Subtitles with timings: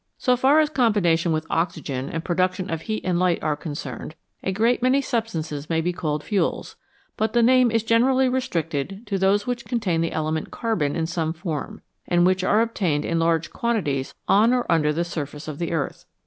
[0.17, 4.51] So far as combination with oxygen and production of heat and light are concerned, a
[4.51, 6.75] great many substances might be called fuels,
[7.17, 11.33] but the name is generally restricted to those which contain the element carbon in some
[11.33, 15.71] form, and which are obtained in large quantities on or under the surface of the
[15.71, 16.05] earth.